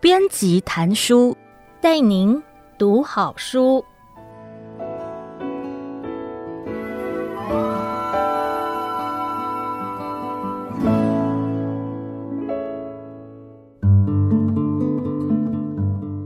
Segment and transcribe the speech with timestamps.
[0.00, 1.36] 编辑谈书，
[1.80, 2.40] 带您
[2.78, 3.84] 读好书。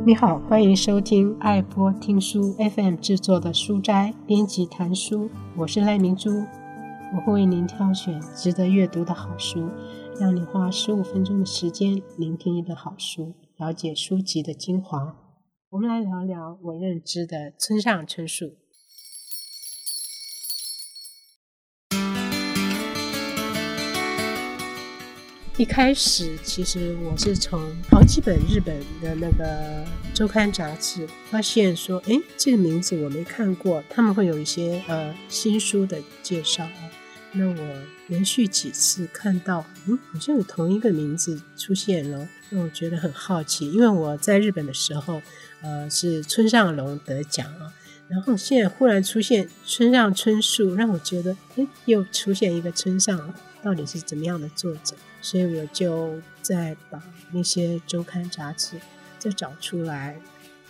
[0.04, 6.44] 你好，欢迎收听爱播听书 FM 制作的书斋编辑谈书，我是赖明珠，
[7.12, 9.68] 我会为您挑选值得阅读的好书，
[10.20, 15.16] 让你花十五分钟的时间聆听一本好书，了解书籍的精华。
[15.70, 18.54] 我们来聊聊我认知的村上春树。
[25.56, 29.84] 一开始，其实我是从好几本日本的那个
[30.14, 36.68] 周刊杂志发现说，诶，这个名字我没看过，他们会有一些呃新书的介绍。
[37.32, 45.22] 那我连续几次看到，嗯，好像有同一个名字出现了，那我觉得很好奇，因为我在日本的时候，
[45.62, 47.72] 呃，是村上隆得奖啊，
[48.08, 54.96] 然后现在忽然出现村上春树，让我觉得，诶，又出现一个村上，到底是怎么样的作者？
[55.22, 58.76] 所以我就再把那些周刊杂志
[59.18, 60.18] 再找出来，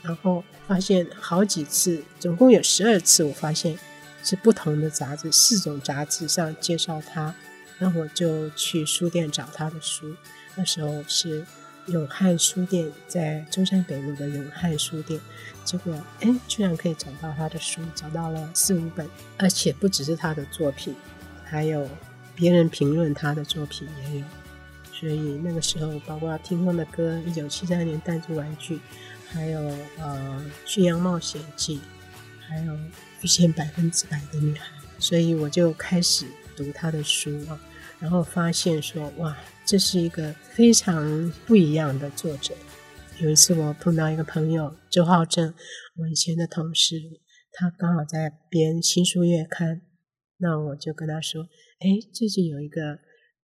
[0.03, 3.79] 然后发现好几次，总共有十二次，我发现
[4.23, 7.35] 是不同的杂志，四种杂志上介绍他，
[7.79, 10.15] 那我就去书店找他的书。
[10.55, 11.45] 那时候是
[11.87, 15.21] 永汉书店，在中山北路的永汉书店，
[15.65, 20.95] 结果哎，居然可以找到他的书，找到了四五本，而且不只是他的作品，
[21.45, 21.89] 还有
[22.35, 24.27] 别人评论他的作品也有。
[24.93, 28.77] 所以那个时候，包括《听风的歌》、一九七三年《弹珠玩具》，
[29.33, 29.61] 还有
[29.99, 31.77] 呃《驯羊冒险记》，
[32.47, 32.73] 还有
[33.23, 34.67] 《遇见百分之百的女孩》，
[34.99, 36.27] 所以我就开始
[36.57, 37.61] 读她的书啊，
[37.99, 42.55] 然后发现说，哇，这是一个非常不一样的作者。
[43.21, 45.55] 有一次我碰到一个朋友周浩正，
[45.97, 46.97] 我以前的同事，
[47.53, 49.83] 他刚好在编新书月刊，
[50.39, 51.43] 那我就跟他说，
[51.81, 52.99] 哎，最近有一个。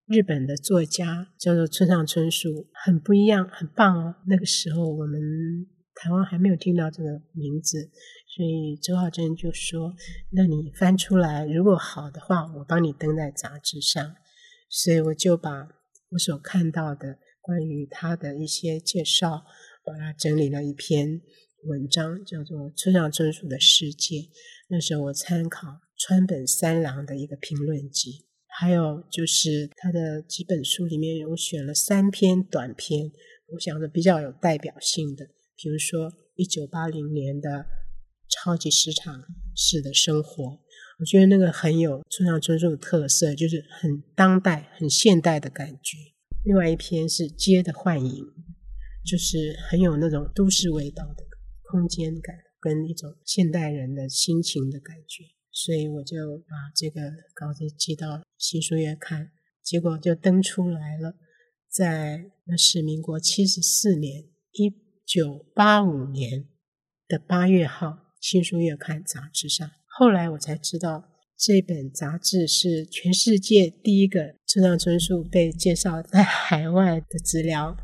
[0.09, 4.15] 日本的作家叫做村上春树，很不一样，很棒哦。
[4.28, 5.20] 那个时候我们
[5.97, 7.91] 台湾还没有听到这个名字，
[8.36, 9.94] 所以周浩正就说
[10.32, 14.14] ：“那你翻出来，如果好的话，我帮你登在杂志上。”
[14.69, 15.66] 所以我就把
[16.10, 19.47] 我所看到的关于他的一些介绍，
[19.82, 21.22] 把它整理了一篇
[21.64, 24.16] 文章，叫做《村上春树的世界》。
[24.68, 28.26] 那时候我参考川本三郎的一个评论集。
[28.48, 33.10] 还有就是他的几本书里面，我选了三篇短篇，
[33.54, 35.26] 我想着比较有代表性的，
[35.56, 37.50] 比如说一九八零年的
[38.28, 40.44] 《超级市场式的生活》，
[40.98, 45.97] 我觉得那个很有村上春树的特色，就是很当代、很现代的感觉。
[46.44, 48.25] 另外一篇是《街的幻影》，
[49.04, 51.25] 就是很有那种都市味道的
[51.62, 55.25] 空间感，跟一种现代人的心情的感觉。
[55.53, 57.00] 所以我就把这个
[57.34, 59.31] 稿子寄到新书月刊，
[59.62, 61.15] 结果就登出来了，
[61.69, 64.72] 在那是民国七十四年一
[65.04, 66.48] 九八五年
[67.09, 69.70] 的八月号新书月刊杂志上。
[69.87, 71.04] 后来我才知道，
[71.38, 77.76] 这本杂志是全世界第一个村上春树被介绍在海外的资料。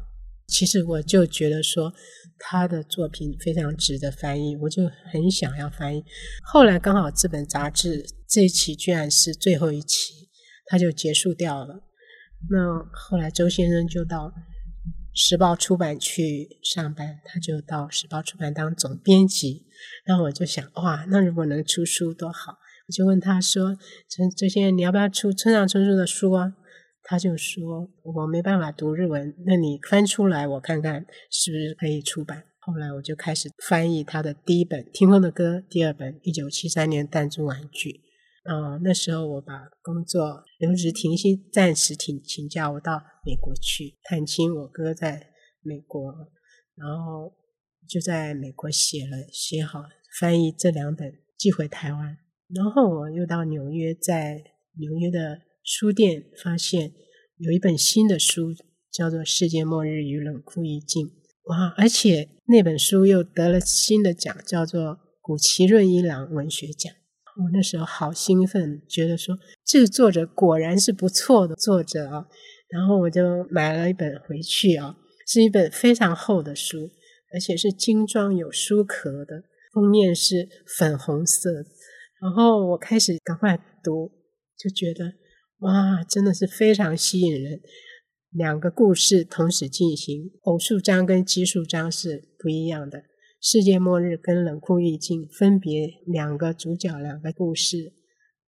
[0.48, 1.94] 其实我就觉得说，
[2.41, 4.82] 他的作品非常值得翻译，我就
[5.12, 6.02] 很想要翻译。
[6.42, 10.28] 后来刚好这本杂志这一期居然是最后一期，
[10.66, 11.84] 他就结束掉了。
[12.50, 14.34] 那后来周先生就到
[15.15, 19.67] 时报出版去上班，他就到时报出版当总编辑。
[20.05, 22.59] 然后我就想，哇，那如果能出书多好！
[22.89, 23.77] 我就问他说
[24.09, 26.55] ：“周周先生，你要不要出村上春树的书啊？”
[27.05, 37.91] 他就说：“我没办法读日文，那你翻出来我看看是不是可以出版。”后来我就开始翻译他的第一本《听风的歌》，第二本《一九七三年弹珠玩具》。
[38.44, 44.55] 呃，那时候我把工作留职停薪，暂时请请假，我到美国去探亲。
[44.55, 45.28] 我哥在
[45.61, 46.12] 美国，
[46.75, 47.32] 然后
[47.88, 49.84] 就在美国写了写好
[50.19, 52.19] 翻译这两本寄回台湾。
[52.49, 54.43] 然后我又到纽约，在
[54.78, 55.43] 纽约的。
[55.64, 56.93] 书店发现
[57.37, 58.52] 有一本新的书，
[58.90, 61.06] 叫做《世界末日与冷酷意境》。
[61.44, 61.72] 哇！
[61.76, 66.93] 而且那本书又得了新的奖，叫做古奇润一郎文学奖。
[67.43, 72.27] 我那时候好兴奋，觉得说这个作者果然是不错的作者啊。
[72.69, 74.97] 然后我就买了一本回去啊，
[75.27, 76.91] 是一本非常厚的书，
[77.35, 79.43] 而且是精装有书壳的，
[79.75, 80.49] 封面是
[80.79, 81.65] 粉红色。
[82.21, 84.11] 然后我开始赶快读，
[84.56, 85.12] 就觉得。
[85.59, 87.61] 哇，真的是非常吸引人。
[88.31, 93.05] 两个故事同时进行，偶数章跟奇数章是不一样的。
[93.44, 97.93] 世界末日跟冷酷异境分别两个主角，两个故事，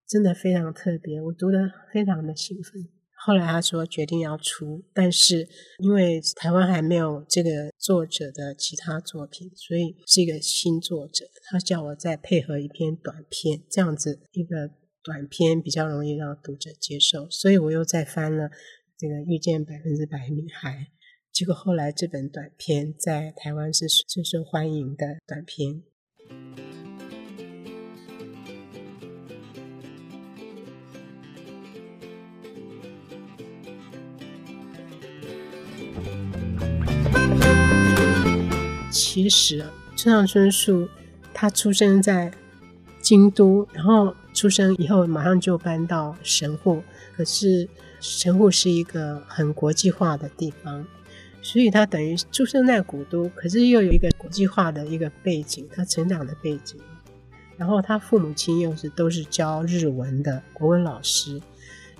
[0.07, 2.81] 真的非常特别，我读得非常的兴奋。
[3.13, 5.49] 后来他说决定要出，但是
[5.79, 11.25] 因为台湾还没有这个作者的其他作品，所以是一个新作者。
[11.49, 14.71] 他叫我再配合一篇短篇，这样子一个
[15.03, 18.49] 短篇比较容易让读者接受，所以我又再翻了。
[18.97, 20.87] 这个遇见百分之百女孩，
[21.35, 25.81] 结果后来这本短篇在台湾是最受欢迎的短篇。
[38.89, 39.65] 其实
[39.97, 40.87] 村上春树
[41.33, 42.31] 他出生在
[43.01, 46.81] 京都，然后出生以后马上就搬到神户，
[47.13, 47.67] 可是。
[48.01, 50.85] 神户是一个很国际化的地方，
[51.45, 56.81] 所以他等于出生在古都，可是又有一个国际化的一个背景，他成长的背景。
[57.55, 61.39] 然后他父母亲又是都是教日文的国文老师，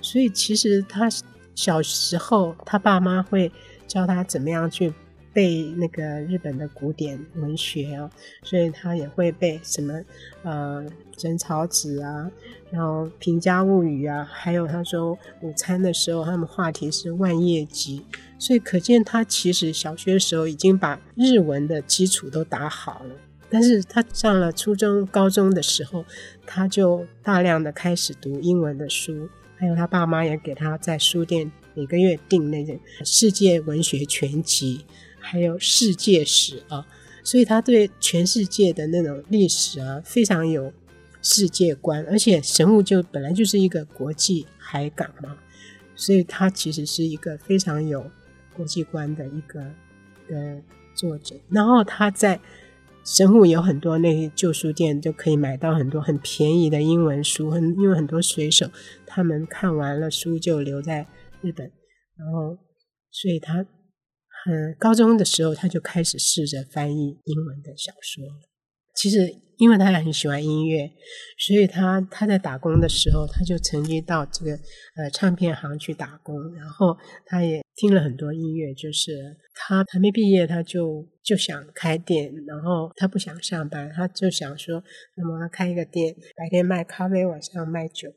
[0.02, 1.08] 所以其实他
[1.54, 3.50] 小时候他爸妈会
[3.86, 4.92] 教他怎么样去
[5.36, 8.10] 背那个日本的古典文学啊，
[8.42, 10.00] 所以他也会背什么
[10.42, 10.82] 呃
[11.14, 12.30] 枕草子啊。
[12.70, 15.12] 然后《平家物语》啊，还有他说
[15.42, 18.02] 午餐的时候，他们话题是万叶集，
[18.38, 23.14] 所以可见他其实小学的时候已经把日文的基础都打好了。
[23.50, 26.02] 但是他上了初中、高中的时候，
[26.46, 34.86] 他就大量的开始读英文的书，还有他爸妈也给他在书店每个月订那种世界文学全集，
[35.26, 36.86] 还有世界史啊，
[37.22, 40.72] 所以他对全世界的那种历史啊非常有。
[41.22, 45.36] 世界观，而且神户就本来就是一个国际海港嘛，
[45.96, 48.08] 所以他其实是一个非常有
[48.54, 49.60] 国际观的一个
[50.28, 50.62] 的
[50.94, 51.34] 作者。
[51.50, 52.38] 然后他在
[53.04, 57.50] 神户有很多那些旧书店，就可以买到很多很便宜的英文书。
[57.50, 58.70] 很因为很多水手
[59.04, 61.08] 他们看完了书就留在
[61.40, 61.72] 日本，
[62.16, 62.56] 然后
[63.10, 63.66] 所以他
[64.46, 68.40] 嗯高中的时候他就开始试着翻译英文的小说了。
[68.94, 69.42] 其实。
[69.58, 70.86] 因为他也很喜欢音乐，
[71.38, 74.52] 所以他他在打工的时候，他就曾经到这个
[74.96, 76.94] 呃唱片行去打工，然后
[77.24, 78.74] 他也听了很多音乐。
[78.74, 84.84] 就是他还没毕业，他就就想开店，然后他不想上班，他就想说，
[85.16, 88.10] 那么他开一个店，白天卖咖啡，晚上卖酒，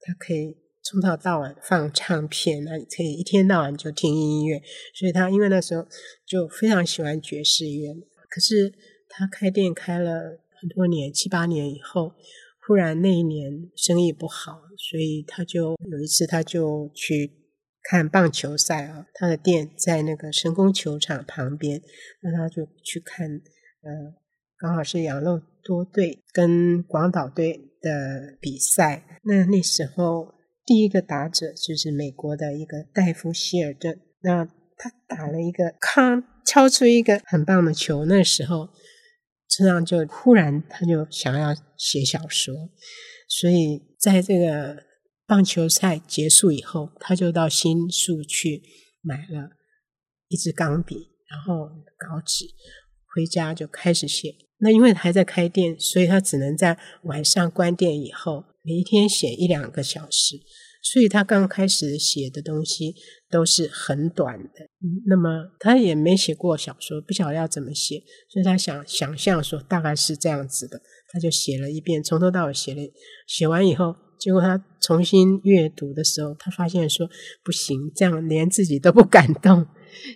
[0.00, 4.62] 他可以从早到晚放唱片，那可以一天到晚就听音乐。
[4.94, 5.84] 所以他因为那时候
[6.26, 7.94] 就非常喜欢爵士乐，
[8.30, 8.72] 可是
[9.08, 10.40] 他开店开了。
[10.60, 12.14] 很多年，七八年以后，
[12.66, 17.30] 忽然那一年生意不好，所以他就有一次他就去
[17.82, 19.06] 看棒球赛啊。
[19.12, 21.82] 他的店在那个神宫球场旁边，
[22.22, 23.28] 那他就去看，
[23.82, 24.14] 呃，
[24.56, 29.20] 刚好是养乐多队跟广岛队的比赛。
[29.24, 30.33] 那那时候
[30.64, 34.44] 第一个打者就是美国的一个戴夫希尔顿，那
[34.76, 38.04] 他打了一个康，敲出一个很棒的球。
[38.04, 38.68] 那时候。
[39.46, 42.52] 这样就忽然他就想要写小说，
[43.28, 44.82] 所以在这个
[45.28, 48.62] 棒球赛结束以后，他就到新宿去
[49.00, 49.50] 买了
[50.26, 50.96] 一支钢笔，
[51.28, 52.46] 然后稿纸，
[53.14, 54.34] 回家就开始写。
[54.58, 60.40] 那因为还在开店，所以他只能在晚上关店以后，每一天写一两个小时。
[60.86, 62.94] 所以他刚开始写的东西
[63.30, 64.68] 都是很短的，
[65.06, 70.78] 那么他也没写过小说，不晓得要怎么写，所以他想想象说大概是这样子的，
[71.08, 72.82] 他就写了一遍，从头到尾写了，
[73.26, 77.08] 写完以后，结果他重新阅读的时候，他发现说
[77.42, 79.66] 不行，这样连自己都不感动，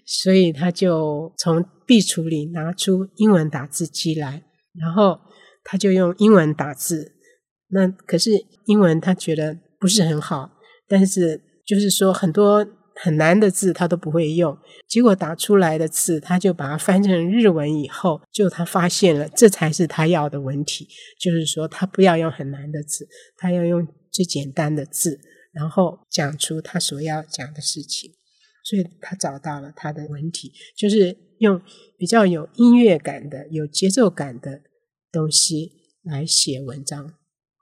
[0.04, 5.18] 所以他就从壁橱里拿出英文打字机来，然后
[5.64, 7.14] 他就用英文打字，
[7.70, 8.30] 那可是
[8.66, 10.50] 英文他觉得不是很好。
[10.88, 14.56] 但是，就是说很多很难的字他都不会用，
[14.88, 20.88] 结果打出来的字，他就把它翻成日文以后，就他发现了，这才是他要的文体，
[21.20, 23.06] 就是说他不要用很难的字，
[23.36, 25.20] 他要用最简单的字，
[25.52, 28.10] 然后讲出他所要讲的事情，
[28.64, 31.60] 所以他找到了他的文体，就是用
[31.98, 34.62] 比较有音乐感的、有节奏感的
[35.12, 35.72] 东西
[36.02, 37.17] 来写文章。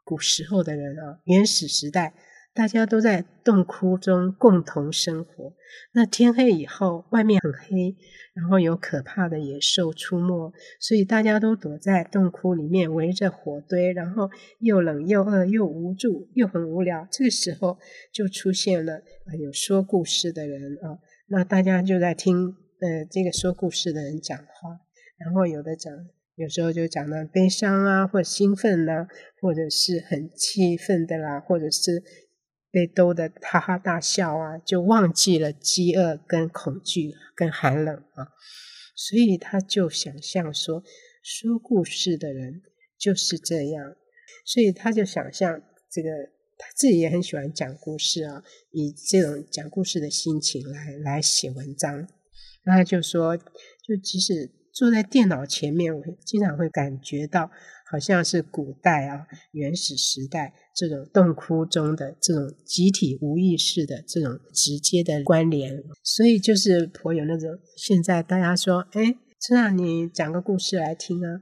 [0.06, 2.14] 古时候的人啊，原始时代。
[2.54, 5.52] 大家都在洞窟中共同生活。
[5.92, 7.94] 那天黑以后，外面很黑，
[8.32, 17.06] 然后有可怕的野兽出没，所以大家都躲在洞窟里面，围着火堆，然后又冷又饿又无助又很无聊。
[17.10, 17.78] 这个时候
[18.10, 19.02] 就出现了
[19.38, 20.96] 有说故事的人啊，
[21.28, 24.80] 那大家就在听呃这个说故事的人讲话，
[25.18, 25.92] 然后有的讲。
[26.36, 29.08] 有时候就讲到悲伤啊，或者兴奋呐、啊，
[29.40, 32.02] 或者是很气愤的啦，或者是
[32.70, 38.28] 被逗得哈哈大笑啊，就忘记了饥饿跟恐惧跟寒冷啊。
[38.94, 40.84] 所以他就想象说，
[41.22, 42.60] 说故事的人
[42.98, 43.96] 就是这样，
[44.44, 46.10] 所以他就想象这个
[46.58, 52.06] 他自己也很喜欢讲故事啊，以这种讲故事的心情来来写文章。
[52.66, 54.52] 那他就说，就即使。
[54.76, 57.50] 坐在电脑前面，我经常会感觉到
[57.90, 71.40] 好像是古代啊，原始时代这种洞窟中的这种集体无意识的这种直接的关联，所以就是颇有那种现在大家说，哎，这样你讲个故事来听啊，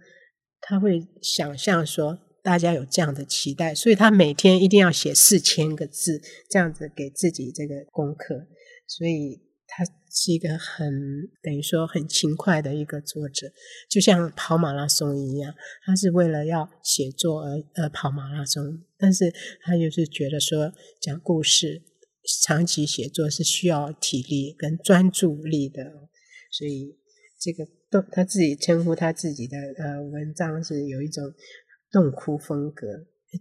[0.60, 8.46] 他会想象说大家有这样的期待，所以他每天一定要写四千个字，这样子给自己这个功课，
[8.86, 9.42] 所以。
[9.66, 9.82] 他
[10.16, 13.52] 是一个很等于说很勤快的一个作者，
[13.90, 15.52] 就像跑马拉松一样，
[15.84, 21.82] 他是为了要写作而而跑马拉松，但是他就是觉得说讲故事、
[22.44, 25.82] 长期写作是需要体力跟专注力的，
[26.52, 26.96] 所以
[27.40, 31.24] 这个洞他自己称呼他自己的呃文章是有一种
[31.90, 32.86] 洞窟风格。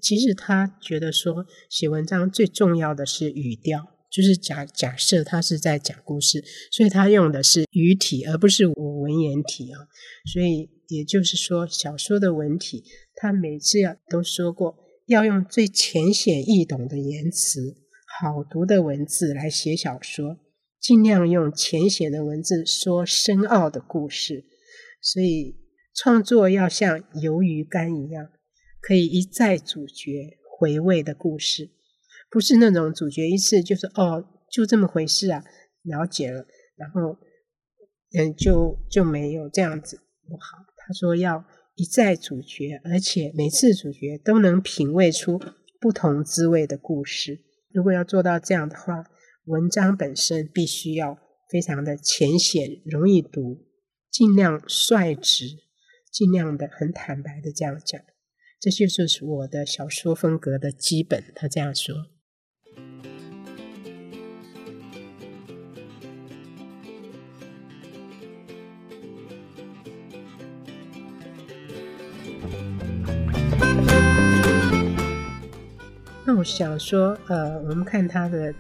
[0.02, 3.93] 其实他觉得说写文章最重要的是语调。
[4.14, 9.80] 就是假假设他是在讲故事，所以他用的是语体，而不是我文言体啊。
[10.32, 12.84] 所以也就是说，小说的文体，
[13.16, 14.78] 他每次要都说过，
[15.08, 17.76] 要用最浅显易懂的言辞、
[18.20, 20.38] 好读的文字来写小说，
[20.80, 24.46] 尽量用浅显的文字说深奥的故事。
[25.02, 25.58] 所以
[25.96, 28.30] 创作要像鱿鱼干一样，
[28.80, 31.72] 可以一再咀嚼回味的故事。
[32.34, 35.44] 不是那种主角一次就是哦，就这么回事啊，
[35.84, 37.16] 了解了，然后
[38.18, 39.98] 嗯，就就没有这样子
[40.28, 40.58] 不好。
[40.76, 45.40] 他说要一再咀嚼，而且每次咀嚼都能品味出
[45.80, 47.40] 不同滋味的故事。
[47.72, 49.04] 如果要做到这样的话，
[49.46, 51.20] 文章本身必须要
[51.52, 53.68] 非常的浅显、容易读，
[54.10, 55.46] 尽量率直，
[56.12, 58.02] 尽量的很坦白的这样讲。
[58.60, 61.24] 这就是我的小说风格的基本。
[61.36, 62.13] 他这样说。
[76.36, 78.54] 我想说，呃，我们看他的，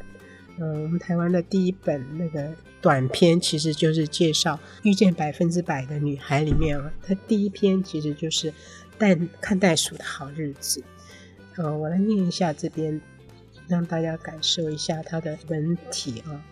[0.59, 2.51] 呃，我们台湾的第一本那个
[2.81, 8.53] 短篇，其实就是介绍遇见百分之百的女孩里面啊，他第一篇其实就是
[8.97, 10.83] 袋看袋鼠的好日子。
[11.55, 12.99] 呃，我来念一下这边，
[13.67, 16.43] 让大家感受一下它的文体啊。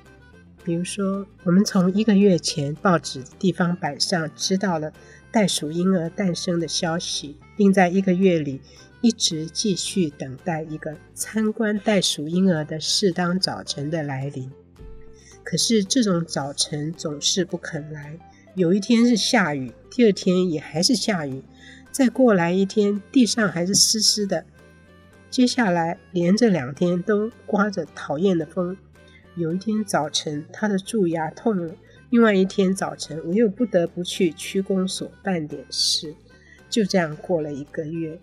[0.63, 4.94] 比如说，我们从一个月前报纸地方版上知道了
[5.32, 8.62] 袋鼠婴儿诞生的消息，并在一个月里
[9.01, 14.51] 一直继续等待一个参观袋鼠婴儿的适当早晨的来临。
[15.43, 18.17] 可是这种早晨总是不肯来，
[18.53, 21.43] 有一天是下雨，第二天也还是下雨，
[21.91, 24.46] 再过来一天地上还是湿湿的，
[25.31, 28.77] 接下来连着两天都刮着讨厌的风。
[29.36, 31.74] 有一天早晨，他的蛀牙痛了。
[32.12, 36.13] 另外一天早晨，我又不得不去区公所办点事。
[36.70, 38.20] 就这样过了一个月，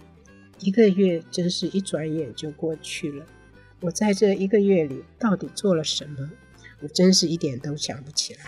[0.61, 3.25] 一个月真是一转眼就过去了。
[3.81, 6.31] 我在这一个月里到底做了什么？
[6.81, 8.41] 我真是一点都想不起来。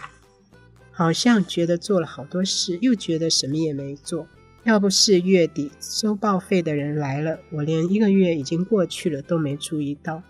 [0.91, 4.27] 好像觉得做了好多事，又觉得什么也没做。
[4.65, 10.23] 要不是月底收报废的人来了，我连一个月已经过去了都没注意到。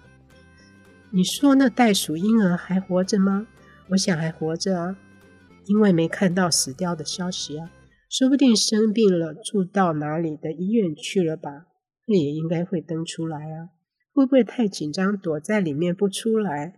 [1.11, 3.49] 你说那袋鼠婴儿还活着吗？
[3.89, 4.97] 我想还活着啊，
[5.67, 7.71] 因为没看到死掉的消息啊，
[8.09, 11.67] 说不定生病了，住到哪里的医院去了吧？
[12.11, 13.71] 那也应该会登出来啊，
[14.13, 16.75] 会不会太紧张躲在里面不出来？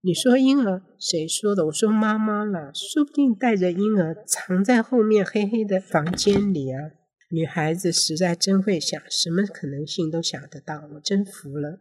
[0.00, 1.66] 你说婴儿，谁说的？
[1.66, 6.90] 我说妈妈了，说不定带着婴儿藏在后面黑黑的房间里啊。
[7.30, 11.78] 女孩子实在真会想，什么可能性都想得到，我真服了。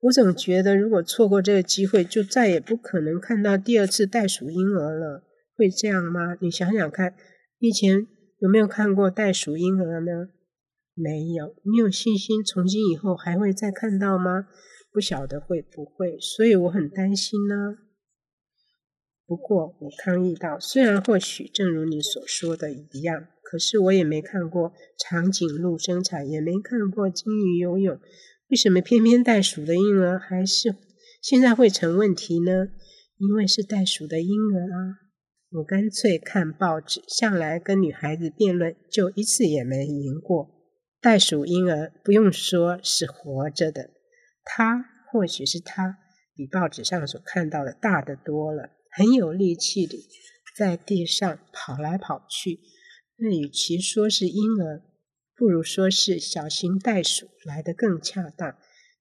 [0.00, 5.24] 我总觉得，如果错过这个机会，就再也不可能看到第二次袋鼠婴儿了。
[5.54, 6.38] 会这样吗？
[6.40, 7.14] 你想想看，
[7.58, 8.06] 以前
[8.38, 10.30] 有没有看过袋鼠婴儿呢？
[10.98, 11.54] 没有。
[11.62, 14.48] 你有信心从今以后还会再看到吗？
[14.90, 17.76] 不晓得会不会，所以我很担心呢。
[19.26, 28.00] 不过我抗议道：“虽然或许正如你所说的一样，可是我也没看过长颈鹿生产，也没看过鲸鱼游泳，
[28.48, 30.74] 为什么偏偏袋鼠的婴儿还是
[31.20, 32.68] 现在会成问题呢？
[33.18, 35.04] 因为是袋鼠的婴儿啊！”
[35.52, 40.57] 我干脆看报纸，向来跟女孩子辩论，就一次也没赢过。
[41.00, 43.90] 袋鼠婴儿不用说是活着的，
[44.44, 45.98] 它或许是它
[46.34, 48.70] 比报纸上所看到的大得多了。
[48.90, 50.08] 很有力气地
[50.56, 52.60] 在地上跑来跑去。
[53.16, 54.82] 那与其说是婴儿，
[55.36, 58.56] 不如说是小型袋鼠来得更恰当。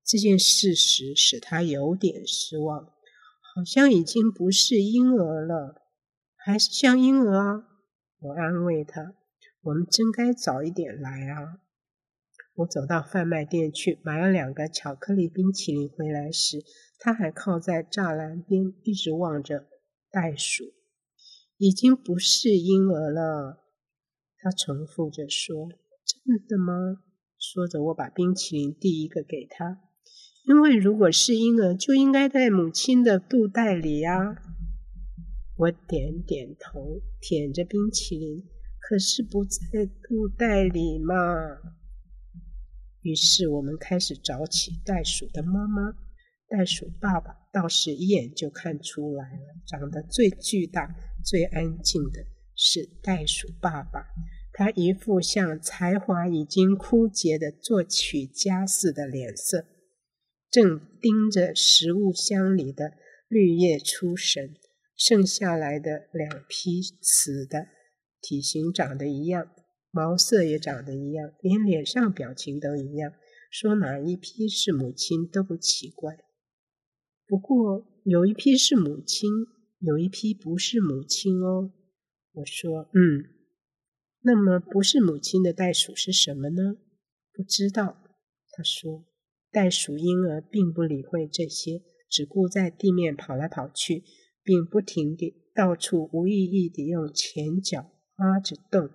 [0.06, 5.82] 这件事实使他有点失望，好像已经不是婴儿了，
[6.36, 7.63] 还是像婴儿啊。
[8.20, 9.16] 我安慰他
[9.63, 11.60] ：“我们真该早一点来啊。”
[12.58, 16.58] 我走到贩卖店去，买了两个巧克力冰淇淋回来时，
[16.98, 19.68] 他还靠在栅栏边，一直望着。
[20.10, 20.64] 袋鼠
[21.58, 23.64] 已经不是婴儿了，
[24.38, 25.70] 他重复着说
[26.04, 27.04] ：“真的吗？”
[27.38, 29.80] 说着，我把冰淇淋递一个给他，
[30.48, 34.42] 因为如果是婴儿，就应该在母亲的肚袋里呀。
[35.58, 38.44] 我点点头，舔着冰淇淋，
[38.80, 41.14] 可是不在肚袋里嘛。
[43.08, 45.94] 于是我们开始找起袋鼠的妈妈。
[46.50, 54.08] 袋鼠爸爸倒是一眼就看出来了，长得最巨大、最安静的是袋鼠爸爸。
[54.52, 59.66] 他一副像才华已经枯竭的作曲家似的脸色，
[60.52, 62.92] 正盯着食物箱里的
[63.30, 64.54] 绿叶出神。
[64.98, 67.68] 剩下来的两批雌的，
[68.20, 69.48] 体型长得一样，
[69.91, 73.13] 毛色也长得一样，连脸上表情都一样。
[73.50, 76.17] 说哪一批是母亲都不奇怪。
[77.25, 79.29] 不过有一批是母亲，
[79.79, 81.72] 有一批不是母亲哦。
[82.34, 83.25] 我说，嗯，
[84.22, 86.75] 那么不是母亲的袋鼠是什么呢？
[87.34, 87.98] 不知道。
[88.51, 89.06] 他说，
[89.51, 94.03] 袋鼠婴儿并不理会这些，只顾在地面跑来跑去，
[94.44, 98.90] 并不停地到处无意义地用前脚挖着洞。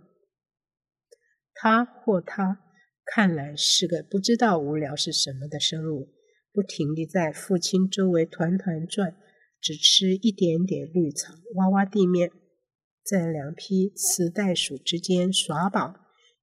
[1.62, 2.58] 他或她
[3.04, 6.08] 看来是个不知道无聊是什么的生物。
[6.52, 9.16] 不停地在父亲周围团团转，
[9.60, 12.32] 只吃一点点绿草，挖挖地面，
[13.04, 15.94] 在两匹雌袋鼠之间耍宝，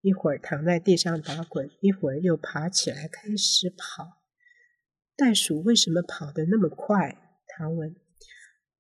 [0.02, 4.22] 一会儿躺在地上打滚，一会儿又爬起来开始跑。
[5.18, 7.18] 袋鼠为什么跑得那么快？
[7.46, 7.94] 他问。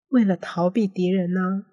[0.08, 1.66] 为了逃避敌人呢？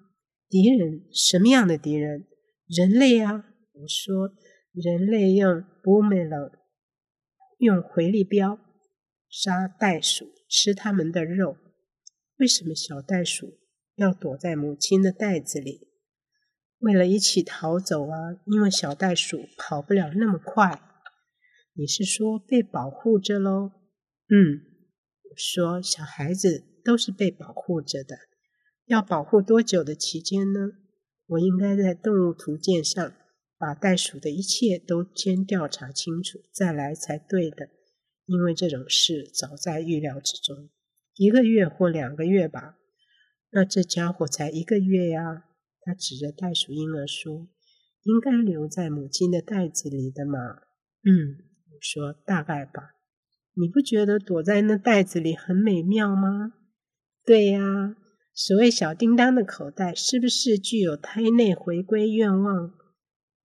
[0.49, 1.07] 敌人？
[1.13, 2.27] 什么样的敌人？
[2.67, 3.45] 人类啊！
[3.73, 4.31] 我说，
[4.77, 6.53] 人类用 boomerang，
[7.57, 8.59] 用回力镖。
[9.31, 11.57] 杀袋鼠，吃它们的肉。
[12.37, 13.59] 为什么小袋鼠
[13.95, 15.89] 要躲在母亲的袋子里？
[16.81, 18.37] 为了一起逃走啊！
[18.45, 20.83] 因为小袋鼠跑不了那么快。
[21.73, 23.73] 你是说被保护着喽？
[24.29, 24.61] 嗯，
[25.23, 28.19] 我说小孩子都是被保护着的。
[28.85, 30.73] 要保护多久的期间呢？
[31.29, 33.13] 我应该在动物图鉴上
[33.59, 37.69] 把袋鼠的一切都先调查清楚，再来才对的。
[38.27, 40.69] 因为这种事早在预料之中，
[41.15, 42.77] 一个月或两个月吧。
[43.51, 45.45] 那这家伙才一个月呀！
[45.81, 47.47] 他指着袋鼠婴儿说
[48.03, 50.63] ：“应该留在母亲的袋子里的嘛。”
[51.07, 51.39] 嗯，
[51.71, 52.97] 我说大概吧。
[53.55, 56.55] 你不觉得躲在那袋子里很美妙吗？
[57.25, 57.97] 对呀，
[58.35, 62.75] 所谓小叮当的口袋，是不是具有胎内回归愿望？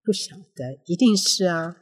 [0.04, 1.76] 不晓得，一定是啊。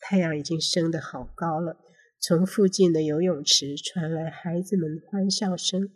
[0.00, 1.78] 太阳已经升得好高了。
[2.20, 5.90] 从附近的游泳池传来孩子们欢笑声，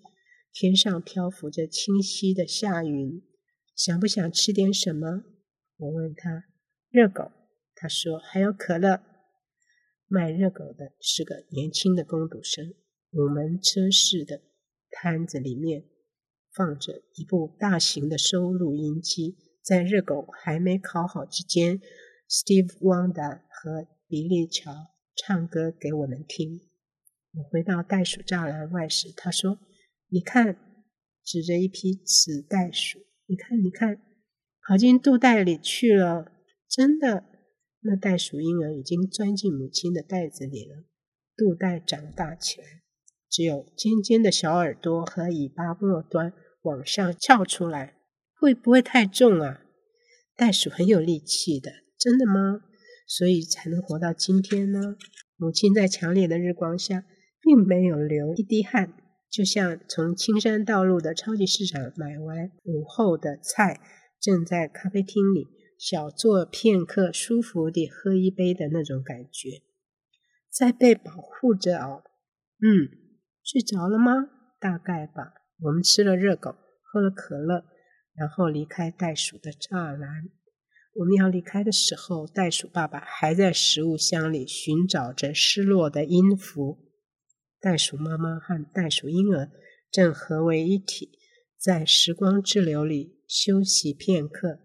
[0.53, 3.23] 天上漂浮着清晰的夏云。
[3.75, 5.25] 想不想吃点什么？
[5.79, 6.45] 我问他。
[6.91, 7.31] 热狗，
[7.75, 9.01] 他说，还有可乐。
[10.07, 12.75] 卖热狗的是个年轻的工读生。
[13.11, 14.43] 五门车式的
[14.91, 15.85] 摊子里面
[16.53, 19.37] 放着一部大型的收录音机，
[19.69, 21.79] 在热狗还没烤好之间
[22.27, 24.73] ，Steve Wonder 和比利乔。
[25.15, 26.61] 唱歌给我们听。
[27.35, 29.59] 我回到袋鼠栅栏外时，他说
[30.09, 30.57] ：“你看，
[31.23, 34.01] 指着一匹雌袋鼠，你看，你看，
[34.67, 36.33] 跑进肚袋里去了。
[36.67, 37.25] 真的，
[37.81, 40.85] 那袋鼠婴儿已经钻进母亲的袋子里了。
[41.37, 42.83] 肚袋长大起来，
[43.29, 47.98] 只有尖尖的小耳朵和尾巴末端往上翘出来。
[48.41, 49.61] 会不会太重啊？
[50.37, 52.63] 袋鼠很有力气的，真的吗？”
[53.09, 54.97] 所以才能活到今天呢。
[55.37, 57.05] 母亲在强烈的日光下，
[57.41, 58.93] 并没有流一滴汗，
[59.31, 63.81] 就像从青山道路的超级市场买完午后的菜，
[64.21, 65.47] 正在咖啡厅里
[65.79, 69.63] 小坐片刻，舒服地喝一杯的那种感觉，
[70.51, 72.03] 在被保护着哦。
[72.61, 72.91] 嗯，
[73.43, 74.29] 睡着了吗？
[74.61, 75.33] 大概吧。
[75.63, 77.65] 我们吃了热狗，喝了可乐，
[78.19, 80.31] 然后离开袋鼠的栅栏。
[80.95, 86.79] 我们要离开的时候，袋鼠爸爸还在食物箱里寻找着失落的音符。
[87.61, 89.51] 袋鼠妈妈和袋鼠婴儿
[89.91, 91.11] 正合为一体，
[91.57, 94.61] 在时光之流里休息片刻。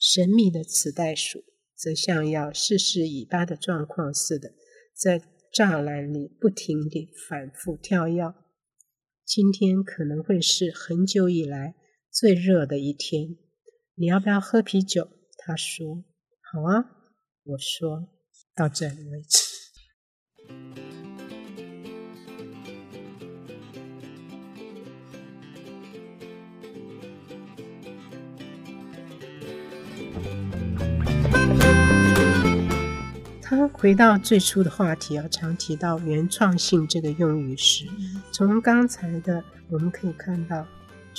[0.00, 1.44] 神秘的雌袋鼠
[1.76, 4.54] 则像要试试尾巴的状况似的，
[4.94, 5.22] 在
[5.52, 8.34] 栅栏里不停地反复跳跃。
[9.24, 11.74] 今天可能会是很久以来
[12.10, 13.36] 最热的一天。
[13.94, 15.08] 你要不要喝啤酒？
[15.38, 16.04] 他说
[16.42, 16.84] ：“好啊。”
[17.44, 18.08] 我说
[18.54, 19.38] ：“到这里为止。”
[33.42, 37.86] 他回到最初的话题啊，常提到原创性这个用语时，
[38.32, 40.66] 从刚才的我们可以看到，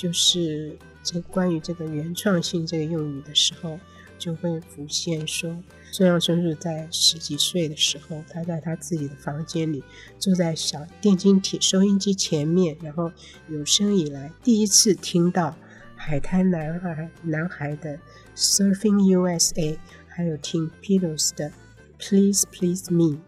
[0.02, 3.78] 就是这关于这个原创性这个用语的时候。
[4.18, 5.52] 就会浮现说，
[5.90, 9.82] 村上春树在十几岁的时候，他在他自己的房间里，
[10.16, 13.10] 坐在小电晶体收音机前面，然后
[13.48, 15.56] 有生以来第一次听到
[15.96, 17.98] 海滩男孩男孩的
[18.36, 21.50] Surfing USA，还有听 Beatles 的
[21.98, 23.18] Please Please Me，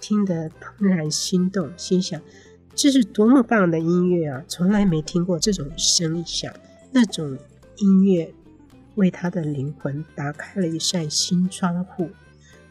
[0.00, 2.20] 听得怦然心动，心想
[2.82, 4.42] 这是多么棒的音乐啊！
[4.48, 6.50] 从来没听过这种声响，
[6.92, 7.36] 那种
[7.76, 8.32] 音乐。
[8.94, 12.08] 为他的灵魂打开了一扇新窗户，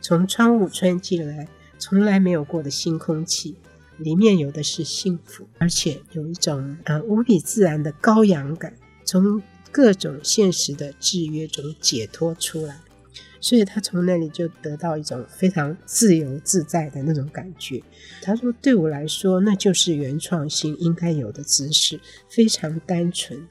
[0.01, 3.55] 从窗户穿进来从来没有过的新空气，
[3.97, 8.73] 里面有的是幸福，而且有一种呃无比自然的高扬感，
[9.05, 12.79] 从各种现实的制约中解脱出来，
[13.41, 17.81] 所以他从那里就得到一种非常自由自在的那种感觉。
[18.21, 21.99] 他说：“对我来说，那就是原创性应该有的姿势，
[22.29, 23.47] 非常单纯。”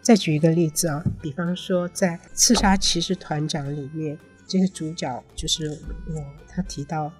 [0.00, 6.24] 再举一个例子啊，比方说在《刺杀骑士团长》里面，这个主角就是我。
[6.58, 7.12] 他提到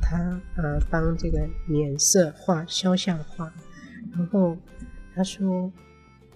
[0.00, 3.52] 他呃帮这个脸色画肖像画，
[4.12, 4.56] 然后
[5.12, 5.72] 他说，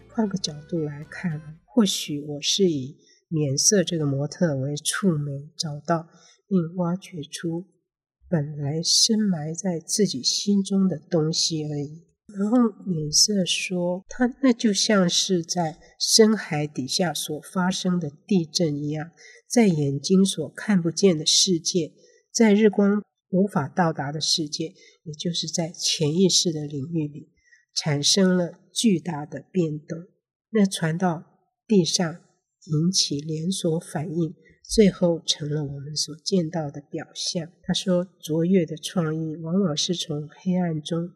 [0.09, 2.97] 换个角度来看，或许我是以
[3.31, 6.09] 脸色这个模特为触媒，找到
[6.49, 7.65] 并挖掘出
[8.29, 12.05] 本来深埋在自己心中的东西而已。
[12.27, 19.11] 然后脸色说：“他那就像是在深海底下所发生的地震一样，
[19.49, 21.93] 在眼睛所看不见的世界，
[22.33, 27.33] 在日光无法到达的世界，也就是在潜意识的领域里，
[27.75, 30.07] 产生了巨大的变动。
[30.51, 31.25] 那传到
[31.67, 32.21] 地上，
[32.67, 41.11] 引起连锁反应，最后成了我们所见到的表象。”他说：“卓越的创意往往是从黑暗中。”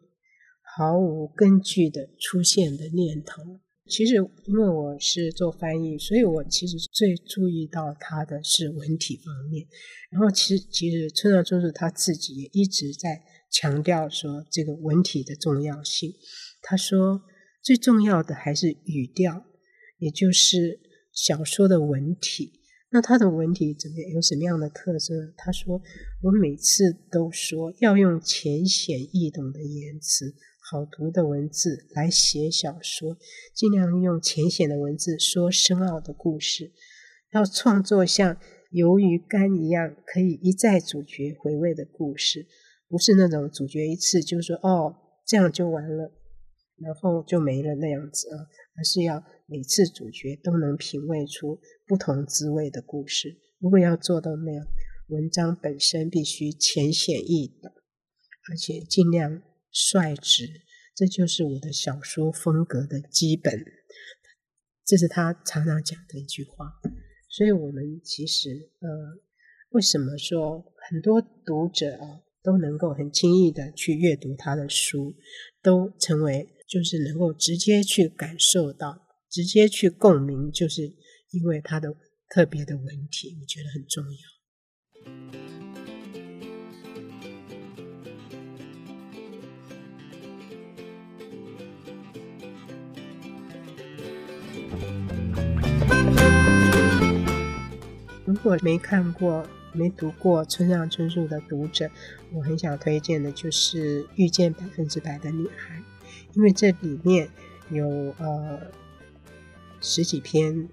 [0.76, 3.60] 毫无根据的出现的念头。
[3.86, 9.68] 其实，因为我是做翻译，所以我其实最注意到他的是文体方面。
[10.10, 16.12] 然后，其实其实村上春树他自己也一直在强调说这个文体的重要性。
[16.62, 17.22] 他说，
[17.62, 19.44] 最重要的还是语调，
[19.98, 20.80] 也就是
[21.14, 22.60] 小说的文体。
[22.90, 25.14] 那他的文体怎么有什么样的特色？
[25.36, 25.80] 他说，
[26.22, 30.34] 我每次都说要用浅显易懂的言辞。
[30.70, 33.18] 好读的文字来写小说，
[33.54, 36.72] 尽量用浅显的文字说深奥的故事。
[37.32, 38.38] 要创作像
[38.70, 42.46] 鱿鱼干一样可以一再咀嚼回味的故事，
[42.88, 44.94] 不是那种咀嚼一次就说哦，
[45.26, 46.12] 这样就完了，
[46.78, 48.46] 然后就没了那样子啊，
[48.76, 53.38] 而是要每次主角都能品味出不同滋味的故事。
[53.58, 54.66] 如果要做到那样，
[55.08, 57.72] 文章本身必须浅显易懂，
[58.48, 59.42] 而且尽量。
[59.76, 60.48] 率直，
[60.94, 63.64] 这就是我的小说风格的基本。
[64.84, 66.74] 这是他常常讲的一句话。
[67.28, 68.88] 所以，我们其实，呃，
[69.70, 75.16] 为什么说很多读者啊都能够很轻易的去阅读他的书，
[75.60, 80.82] 都成为就是能够直接去感受到、直接去共鸣，就是
[81.30, 81.94] 因为他的
[82.28, 84.18] 特别的文体，我觉得很重要。
[98.26, 101.88] 如果没看过没读过村上春树的读者，
[102.32, 105.78] 我很想推荐的就是《遇见百分之百的女孩》，
[106.34, 107.28] 因为这里面
[107.70, 107.86] 有
[108.18, 108.60] 呃
[109.80, 110.68] 十几篇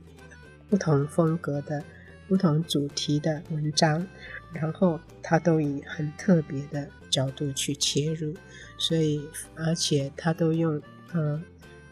[0.70, 1.84] 不同风格的、
[2.28, 4.06] 不同主题的文章，
[4.54, 8.36] 然后他都以很特别的角度去切入，
[8.78, 10.82] 所以而且他都用
[11.14, 11.42] 呃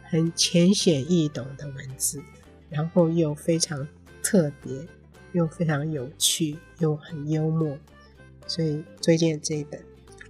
[0.04, 2.22] 很浅显易懂的文字，
[2.70, 3.88] 然后又非常
[4.22, 4.88] 特别。
[5.32, 7.78] 又非常有趣，又很幽默，
[8.48, 9.80] 所以推荐这一本。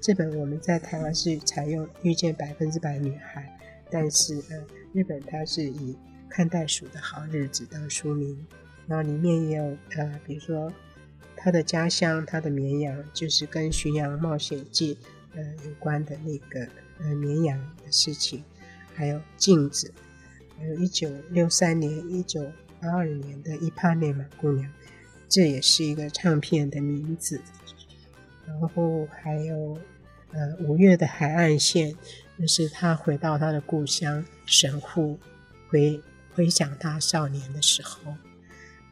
[0.02, 3.42] 这本我们在台湾是采用《遇见百分之百女孩》，
[3.92, 5.94] 但是呃，日本它是以
[6.30, 8.46] 《看袋鼠的好日子》当书名，
[8.88, 10.72] 然后里面也有呃，比如说
[11.36, 14.96] 他的家乡，他的绵羊，就是跟《巡洋冒险记》
[15.36, 16.66] 呃有关的那个
[17.00, 18.42] 呃绵羊的事情，
[18.94, 19.94] 还有镜子，
[20.58, 22.42] 还有一九六三年、一九
[22.80, 24.72] 八二年的伊帕内玛姑娘。
[25.28, 27.40] 这也是一个唱片的名字，
[28.50, 29.78] 然后还有
[30.32, 31.96] 呃五月的海岸线，
[32.40, 35.20] 就是他回到他的故乡神户，
[35.70, 36.02] 回
[36.34, 38.02] 回想他少年的时候，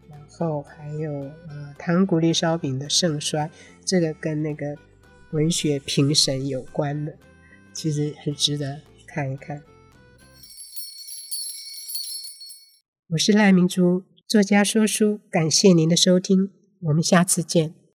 [0.09, 1.11] 然后还有
[1.49, 3.49] 呃糖古力烧饼的盛衰，
[3.83, 4.77] 这个跟那个
[5.31, 7.17] 文学评审有关的，
[7.73, 9.63] 其实很值得看一看。
[13.09, 14.03] 我是赖明珠。
[14.27, 17.76] 作家说书，感谢您的收听，我们下次见。